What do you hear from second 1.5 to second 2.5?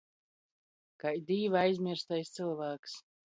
aizmierstais